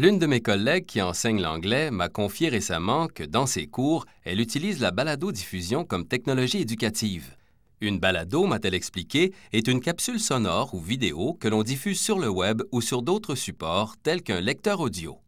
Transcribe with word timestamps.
L'une 0.00 0.18
de 0.18 0.24
mes 0.24 0.40
collègues 0.40 0.86
qui 0.86 1.02
enseigne 1.02 1.42
l'anglais 1.42 1.90
m'a 1.90 2.08
confié 2.08 2.48
récemment 2.48 3.06
que 3.06 3.22
dans 3.22 3.44
ses 3.44 3.66
cours, 3.66 4.06
elle 4.24 4.40
utilise 4.40 4.80
la 4.80 4.92
balado-diffusion 4.92 5.84
comme 5.84 6.08
technologie 6.08 6.62
éducative. 6.62 7.36
Une 7.82 7.98
balado, 7.98 8.46
m'a-t-elle 8.46 8.72
expliqué, 8.72 9.34
est 9.52 9.68
une 9.68 9.82
capsule 9.82 10.18
sonore 10.18 10.72
ou 10.72 10.80
vidéo 10.80 11.34
que 11.34 11.48
l'on 11.48 11.62
diffuse 11.62 12.00
sur 12.00 12.18
le 12.18 12.30
web 12.30 12.62
ou 12.72 12.80
sur 12.80 13.02
d'autres 13.02 13.34
supports 13.34 13.98
tels 14.02 14.22
qu'un 14.22 14.40
lecteur 14.40 14.80
audio. 14.80 15.18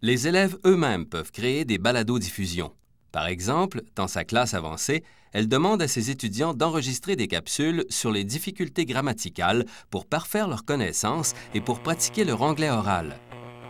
Les 0.00 0.26
élèves 0.26 0.56
eux-mêmes 0.64 1.04
peuvent 1.04 1.30
créer 1.30 1.66
des 1.66 1.76
balados-diffusions. 1.76 2.72
Par 3.12 3.26
exemple, 3.26 3.82
dans 3.96 4.08
sa 4.08 4.24
classe 4.24 4.54
avancée, 4.54 5.04
elle 5.32 5.46
demande 5.46 5.82
à 5.82 5.88
ses 5.88 6.08
étudiants 6.08 6.54
d'enregistrer 6.54 7.16
des 7.16 7.28
capsules 7.28 7.84
sur 7.90 8.12
les 8.12 8.24
difficultés 8.24 8.86
grammaticales 8.86 9.66
pour 9.90 10.06
parfaire 10.06 10.48
leurs 10.48 10.64
connaissances 10.64 11.34
et 11.52 11.60
pour 11.60 11.80
pratiquer 11.80 12.24
leur 12.24 12.40
anglais 12.40 12.70
oral. 12.70 13.18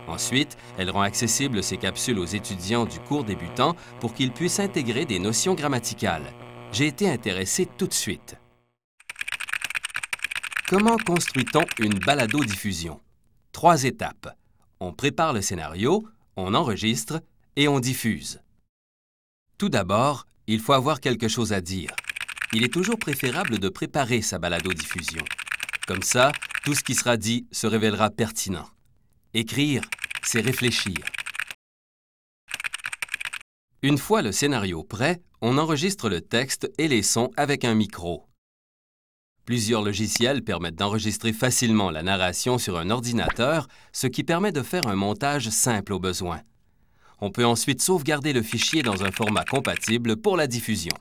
Ensuite, 0.09 0.57
elle 0.77 0.89
rend 0.89 1.01
accessibles 1.01 1.63
ces 1.63 1.77
capsules 1.77 2.19
aux 2.19 2.25
étudiants 2.25 2.85
du 2.85 2.99
cours 2.99 3.23
débutant 3.23 3.75
pour 3.99 4.13
qu'ils 4.13 4.31
puissent 4.31 4.59
intégrer 4.59 5.05
des 5.05 5.19
notions 5.19 5.53
grammaticales 5.53 6.33
j'ai 6.71 6.87
été 6.87 7.09
intéressé 7.09 7.65
tout 7.65 7.87
de 7.87 7.93
suite. 7.93 8.35
Comment 10.67 10.97
construit-on 10.97 11.65
une 11.79 11.97
balado-diffusion? 11.97 13.01
Trois 13.51 13.83
étapes. 13.83 14.35
On 14.79 14.93
prépare 14.93 15.33
le 15.33 15.41
scénario, 15.41 16.07
on 16.35 16.53
enregistre 16.53 17.21
et 17.55 17.67
on 17.67 17.79
diffuse. 17.79 18.39
Tout 19.57 19.69
d'abord, 19.69 20.27
il 20.47 20.59
faut 20.59 20.73
avoir 20.73 20.99
quelque 20.99 21.27
chose 21.27 21.53
à 21.53 21.61
dire. 21.61 21.91
Il 22.53 22.63
est 22.63 22.73
toujours 22.73 22.97
préférable 22.97 23.59
de 23.59 23.69
préparer 23.69 24.21
sa 24.21 24.39
balado-diffusion. 24.39 25.23
Comme 25.87 26.03
ça, 26.03 26.31
tout 26.63 26.75
ce 26.75 26.83
qui 26.83 26.93
sera 26.93 27.17
dit 27.17 27.47
se 27.51 27.67
révélera 27.67 28.11
pertinent. 28.11 28.69
Écrire, 29.33 29.81
c'est 30.31 30.41
réfléchir. 30.41 30.93
Une 33.81 33.97
fois 33.97 34.21
le 34.21 34.31
scénario 34.31 34.83
prêt, 34.83 35.23
on 35.41 35.57
enregistre 35.57 36.07
le 36.07 36.21
texte 36.21 36.71
et 36.77 36.87
les 36.87 37.01
sons 37.01 37.31
avec 37.35 37.65
un 37.65 37.73
micro. 37.73 38.27
Plusieurs 39.45 39.81
logiciels 39.81 40.43
permettent 40.43 40.75
d'enregistrer 40.75 41.33
facilement 41.33 41.89
la 41.89 42.03
narration 42.03 42.59
sur 42.59 42.77
un 42.77 42.91
ordinateur, 42.91 43.67
ce 43.91 44.05
qui 44.05 44.23
permet 44.23 44.51
de 44.51 44.61
faire 44.61 44.85
un 44.85 44.93
montage 44.93 45.49
simple 45.49 45.93
au 45.93 45.99
besoin. 45.99 46.41
On 47.21 47.31
peut 47.31 47.45
ensuite 47.45 47.81
sauvegarder 47.81 48.31
le 48.31 48.43
fichier 48.43 48.83
dans 48.83 49.03
un 49.03 49.11
format 49.11 49.45
compatible 49.45 50.15
pour 50.15 50.37
la 50.37 50.45
diffusion. 50.45 50.93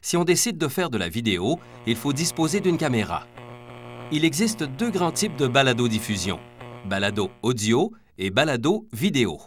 Si 0.00 0.16
on 0.16 0.24
décide 0.24 0.56
de 0.56 0.68
faire 0.68 0.88
de 0.88 0.96
la 0.96 1.10
vidéo, 1.10 1.60
il 1.86 1.96
faut 1.96 2.14
disposer 2.14 2.60
d'une 2.60 2.78
caméra. 2.78 3.26
Il 4.12 4.24
existe 4.24 4.62
deux 4.62 4.90
grands 4.90 5.12
types 5.12 5.36
de 5.36 5.46
balado-diffusion, 5.46 6.40
balado 6.86 7.30
audio 7.42 7.92
et 8.18 8.30
balado 8.30 8.86
vidéo. 8.92 9.40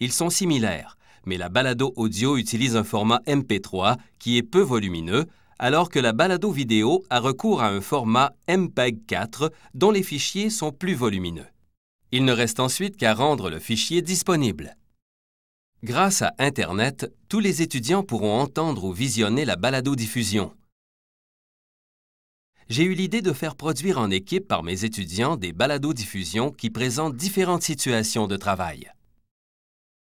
Ils 0.00 0.12
sont 0.12 0.30
similaires, 0.30 0.96
mais 1.26 1.36
la 1.36 1.48
balado 1.48 1.92
audio 1.96 2.36
utilise 2.36 2.76
un 2.76 2.84
format 2.84 3.20
MP3 3.26 3.96
qui 4.18 4.36
est 4.36 4.42
peu 4.42 4.60
volumineux, 4.60 5.26
alors 5.58 5.88
que 5.88 5.98
la 5.98 6.12
balado 6.12 6.50
vidéo 6.50 7.04
a 7.10 7.20
recours 7.20 7.62
à 7.62 7.68
un 7.68 7.80
format 7.80 8.32
MPEG-4 8.48 9.50
dont 9.74 9.90
les 9.90 10.02
fichiers 10.02 10.50
sont 10.50 10.72
plus 10.72 10.94
volumineux. 10.94 11.46
Il 12.12 12.24
ne 12.24 12.32
reste 12.32 12.60
ensuite 12.60 12.96
qu'à 12.96 13.14
rendre 13.14 13.50
le 13.50 13.58
fichier 13.58 14.02
disponible. 14.02 14.76
Grâce 15.82 16.22
à 16.22 16.32
Internet, 16.38 17.12
tous 17.28 17.40
les 17.40 17.60
étudiants 17.60 18.02
pourront 18.02 18.40
entendre 18.40 18.84
ou 18.84 18.92
visionner 18.92 19.44
la 19.44 19.56
balado-diffusion. 19.56 20.52
J'ai 22.70 22.84
eu 22.84 22.94
l'idée 22.94 23.20
de 23.20 23.32
faire 23.32 23.56
produire 23.56 23.98
en 23.98 24.10
équipe 24.10 24.48
par 24.48 24.62
mes 24.62 24.84
étudiants 24.84 25.36
des 25.36 25.52
balados-diffusions 25.52 26.50
qui 26.50 26.70
présentent 26.70 27.16
différentes 27.16 27.62
situations 27.62 28.26
de 28.26 28.36
travail. 28.36 28.90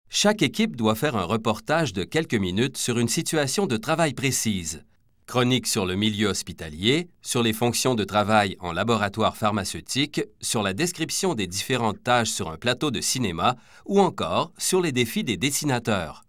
Chaque 0.10 0.44
équipe 0.44 0.76
doit 0.76 0.96
faire 0.96 1.16
un 1.16 1.24
reportage 1.24 1.94
de 1.94 2.04
quelques 2.04 2.36
minutes 2.36 2.78
sur 2.78 3.00
une 3.00 3.08
situation 3.08 3.66
de 3.66 3.78
travail 3.78 4.14
précise. 4.14 4.84
Chronique 5.26 5.66
sur 5.66 5.86
le 5.86 5.96
milieu 5.96 6.28
hospitalier, 6.28 7.08
sur 7.22 7.42
les 7.42 7.54
fonctions 7.54 7.96
de 7.96 8.04
travail 8.04 8.58
en 8.60 8.74
laboratoire 8.74 9.38
pharmaceutique, 9.38 10.22
sur 10.42 10.62
la 10.62 10.74
description 10.74 11.34
des 11.34 11.48
différentes 11.48 12.04
tâches 12.04 12.30
sur 12.30 12.52
un 12.52 12.58
plateau 12.58 12.92
de 12.92 13.02
cinéma 13.02 13.56
ou 13.86 14.02
encore 14.02 14.52
sur 14.58 14.82
les 14.82 14.92
défis 14.92 15.24
des 15.24 15.38
dessinateurs. 15.38 16.26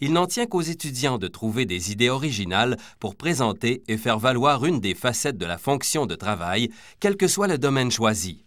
Il 0.00 0.12
n'en 0.12 0.26
tient 0.26 0.46
qu'aux 0.46 0.62
étudiants 0.62 1.18
de 1.18 1.28
trouver 1.28 1.66
des 1.66 1.92
idées 1.92 2.10
originales 2.10 2.76
pour 3.00 3.16
présenter 3.16 3.82
et 3.88 3.96
faire 3.96 4.18
valoir 4.18 4.64
une 4.64 4.80
des 4.80 4.94
facettes 4.94 5.38
de 5.38 5.46
la 5.46 5.58
fonction 5.58 6.06
de 6.06 6.14
travail, 6.14 6.70
quel 7.00 7.16
que 7.16 7.28
soit 7.28 7.48
le 7.48 7.58
domaine 7.58 7.90
choisi. 7.90 8.44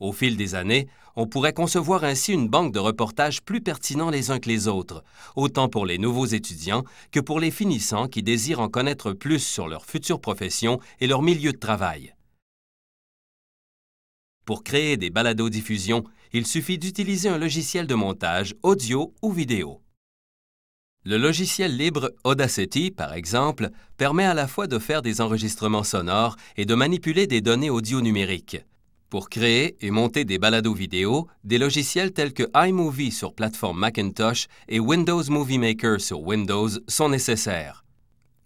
Au 0.00 0.12
fil 0.12 0.36
des 0.36 0.54
années, 0.54 0.86
on 1.16 1.26
pourrait 1.26 1.52
concevoir 1.52 2.04
ainsi 2.04 2.32
une 2.32 2.48
banque 2.48 2.72
de 2.72 2.78
reportages 2.78 3.42
plus 3.42 3.60
pertinents 3.60 4.10
les 4.10 4.30
uns 4.30 4.38
que 4.38 4.48
les 4.48 4.68
autres, 4.68 5.02
autant 5.34 5.68
pour 5.68 5.86
les 5.86 5.98
nouveaux 5.98 6.26
étudiants 6.26 6.84
que 7.10 7.18
pour 7.18 7.40
les 7.40 7.50
finissants 7.50 8.06
qui 8.06 8.22
désirent 8.22 8.60
en 8.60 8.68
connaître 8.68 9.12
plus 9.12 9.40
sur 9.40 9.66
leur 9.66 9.84
future 9.84 10.20
profession 10.20 10.78
et 11.00 11.08
leur 11.08 11.22
milieu 11.22 11.52
de 11.52 11.58
travail. 11.58 12.14
Pour 14.48 14.64
créer 14.64 14.96
des 14.96 15.10
balados-diffusions, 15.10 16.04
il 16.32 16.46
suffit 16.46 16.78
d'utiliser 16.78 17.28
un 17.28 17.36
logiciel 17.36 17.86
de 17.86 17.94
montage 17.94 18.54
audio 18.62 19.12
ou 19.20 19.30
vidéo. 19.30 19.82
Le 21.04 21.18
logiciel 21.18 21.76
libre 21.76 22.14
Audacity, 22.24 22.90
par 22.90 23.12
exemple, 23.12 23.68
permet 23.98 24.24
à 24.24 24.32
la 24.32 24.48
fois 24.48 24.66
de 24.66 24.78
faire 24.78 25.02
des 25.02 25.20
enregistrements 25.20 25.84
sonores 25.84 26.36
et 26.56 26.64
de 26.64 26.74
manipuler 26.74 27.26
des 27.26 27.42
données 27.42 27.68
audio 27.68 28.00
numériques. 28.00 28.64
Pour 29.10 29.28
créer 29.28 29.76
et 29.82 29.90
monter 29.90 30.24
des 30.24 30.38
balados 30.38 30.72
vidéo, 30.72 31.28
des 31.44 31.58
logiciels 31.58 32.14
tels 32.14 32.32
que 32.32 32.48
iMovie 32.54 33.12
sur 33.12 33.34
plateforme 33.34 33.78
Macintosh 33.78 34.46
et 34.70 34.80
Windows 34.80 35.24
Movie 35.28 35.58
Maker 35.58 36.00
sur 36.00 36.22
Windows 36.22 36.70
sont 36.88 37.10
nécessaires. 37.10 37.84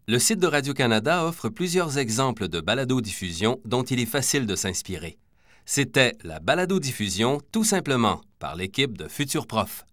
Le 0.09 0.19
site 0.19 0.41
de 0.41 0.49
Radio-Canada 0.49 1.25
offre 1.25 1.49
plusieurs 1.49 1.97
exemples 1.97 2.49
de 2.49 2.61
balado-diffusion 2.61 3.61
dont 3.65 3.85
il 3.85 4.01
est 4.01 4.05
facile 4.05 4.47
de 4.47 4.57
s'inspirer. 4.57 5.17
C'était 5.65 6.17
la 6.23 6.41
balado-diffusion 6.41 7.41
tout 7.53 7.65
simplement 7.65 8.21
par 8.39 8.57
l'équipe 8.57 8.99
de 8.99 9.09
Futur 9.09 9.47
Prof. 9.47 9.85